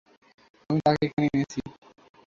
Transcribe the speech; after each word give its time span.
আমি 0.69 0.79
তাকে 0.85 1.03
এখানে 1.05 1.27
এনেছি। 1.29 1.59